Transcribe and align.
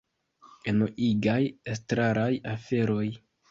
Enuigaj 0.73 1.37
estraraj 1.75 2.27
aferoj 2.57 3.07